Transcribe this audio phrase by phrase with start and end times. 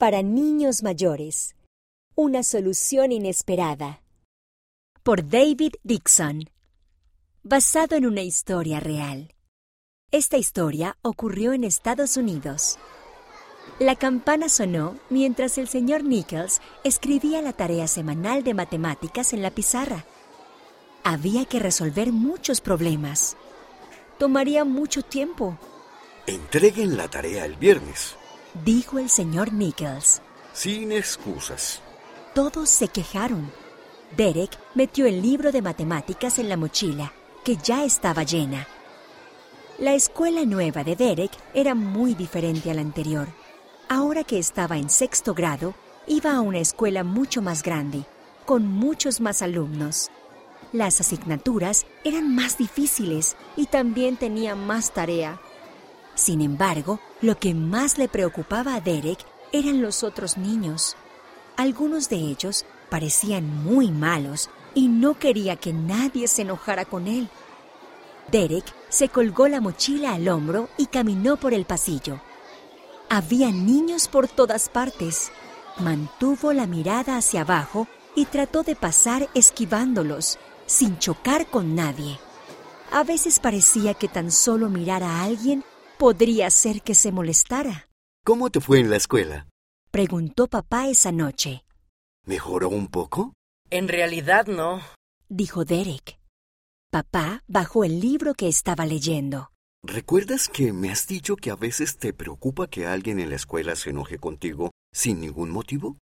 [0.00, 1.54] para niños mayores.
[2.14, 4.00] Una solución inesperada.
[5.02, 6.48] Por David Dixon.
[7.42, 9.34] Basado en una historia real.
[10.10, 12.78] Esta historia ocurrió en Estados Unidos.
[13.78, 19.50] La campana sonó mientras el señor Nichols escribía la tarea semanal de matemáticas en la
[19.50, 20.06] pizarra.
[21.04, 23.36] Había que resolver muchos problemas.
[24.16, 25.58] Tomaría mucho tiempo,
[26.26, 28.14] Entreguen la tarea el viernes,
[28.64, 30.22] dijo el señor Nichols.
[30.52, 31.80] sin excusas.
[32.34, 33.50] Todos se quejaron.
[34.16, 37.12] Derek metió el libro de matemáticas en la mochila,
[37.44, 38.66] que ya estaba llena.
[39.78, 43.28] La escuela nueva de Derek era muy diferente a la anterior.
[43.88, 45.74] Ahora que estaba en sexto grado,
[46.06, 48.04] iba a una escuela mucho más grande,
[48.44, 50.10] con muchos más alumnos.
[50.72, 55.40] Las asignaturas eran más difíciles y también tenía más tarea.
[56.20, 60.94] Sin embargo, lo que más le preocupaba a Derek eran los otros niños.
[61.56, 67.30] Algunos de ellos parecían muy malos y no quería que nadie se enojara con él.
[68.30, 72.20] Derek se colgó la mochila al hombro y caminó por el pasillo.
[73.08, 75.32] Había niños por todas partes.
[75.78, 82.18] Mantuvo la mirada hacia abajo y trató de pasar esquivándolos, sin chocar con nadie.
[82.92, 85.64] A veces parecía que tan solo mirar a alguien
[86.00, 87.90] podría hacer que se molestara.
[88.24, 89.46] ¿Cómo te fue en la escuela?
[89.90, 91.62] Preguntó papá esa noche.
[92.24, 93.34] ¿Mejoró un poco?
[93.68, 94.80] En realidad no.
[95.28, 96.18] Dijo Derek.
[96.90, 99.52] Papá bajó el libro que estaba leyendo.
[99.84, 103.76] ¿Recuerdas que me has dicho que a veces te preocupa que alguien en la escuela
[103.76, 105.98] se enoje contigo sin ningún motivo?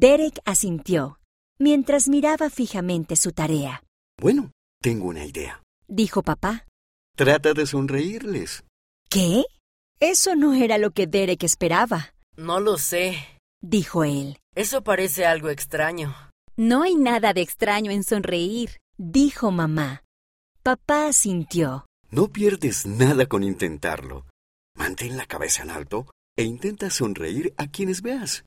[0.00, 1.20] Derek asintió,
[1.60, 3.84] mientras miraba fijamente su tarea.
[4.20, 4.50] Bueno,
[4.82, 5.62] tengo una idea.
[5.86, 6.66] Dijo papá.
[7.16, 8.64] Trata de sonreírles.
[9.10, 9.44] ¿Qué?
[10.00, 13.16] Eso no era lo que Derek esperaba, No lo sé.
[13.60, 14.38] dijo él.
[14.54, 16.14] Eso parece algo extraño.
[16.56, 20.02] No hay nada de extraño en sonreír, dijo mamá.
[20.62, 21.86] Papá asintió.
[22.10, 24.26] No pierdes nada con intentarlo.
[24.74, 26.06] Mantén la cabeza en alto
[26.36, 28.44] e intenta sonreír a quienes veas.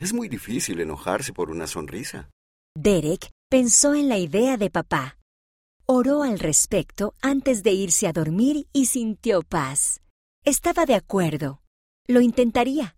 [0.00, 2.28] Es muy difícil enojarse por una sonrisa.
[2.76, 5.17] Derek pensó en la idea de papá.
[5.90, 10.02] Oró al respecto antes de irse a dormir y sintió paz.
[10.44, 11.62] Estaba de acuerdo.
[12.06, 12.94] Lo intentaría.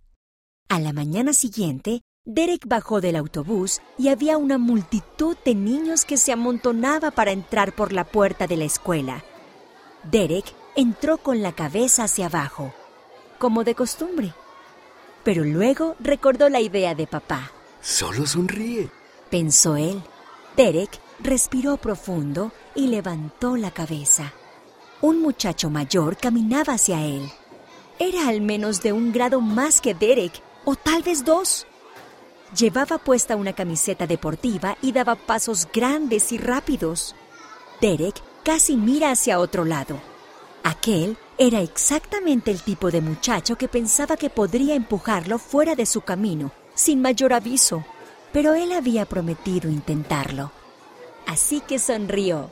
[0.68, 6.16] A la mañana siguiente, Derek bajó del autobús y había una multitud de niños que
[6.16, 9.22] se amontonaba para entrar por la puerta de la escuela.
[10.10, 12.74] Derek entró con la cabeza hacia abajo,
[13.38, 14.34] como de costumbre.
[15.22, 17.52] Pero luego recordó la idea de papá.
[17.80, 18.90] Solo sonríe.
[19.30, 20.02] Pensó él.
[20.56, 24.32] Derek respiró profundo y levantó la cabeza.
[25.00, 27.30] Un muchacho mayor caminaba hacia él.
[27.98, 31.66] Era al menos de un grado más que Derek, o tal vez dos.
[32.56, 37.14] Llevaba puesta una camiseta deportiva y daba pasos grandes y rápidos.
[37.80, 40.00] Derek casi mira hacia otro lado.
[40.62, 46.02] Aquel era exactamente el tipo de muchacho que pensaba que podría empujarlo fuera de su
[46.02, 47.84] camino, sin mayor aviso,
[48.32, 50.52] pero él había prometido intentarlo.
[51.26, 52.50] Así que sonrió.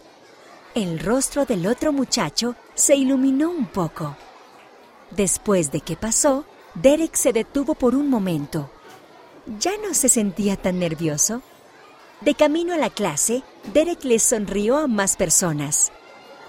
[0.75, 4.17] El rostro del otro muchacho se iluminó un poco.
[5.11, 6.45] Después de que pasó,
[6.75, 8.71] Derek se detuvo por un momento.
[9.59, 11.43] Ya no se sentía tan nervioso.
[12.21, 15.91] De camino a la clase, Derek le sonrió a más personas.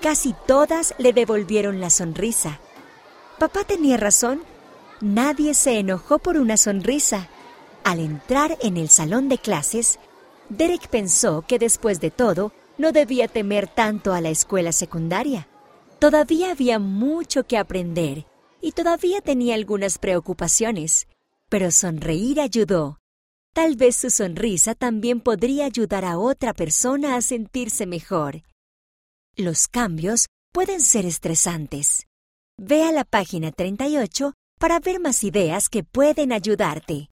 [0.02, 2.60] Casi todas le devolvieron la sonrisa.
[3.38, 4.44] Papá tenía razón.
[5.02, 7.30] Nadie se enojó por una sonrisa.
[7.90, 9.98] Al entrar en el salón de clases,
[10.50, 15.48] Derek pensó que después de todo no debía temer tanto a la escuela secundaria.
[15.98, 18.28] Todavía había mucho que aprender
[18.62, 21.08] y todavía tenía algunas preocupaciones,
[21.50, 23.00] pero sonreír ayudó.
[23.56, 28.44] Tal vez su sonrisa también podría ayudar a otra persona a sentirse mejor.
[29.36, 32.06] Los cambios pueden ser estresantes.
[32.56, 37.08] Ve a la página 38 para ver más ideas que pueden ayudarte.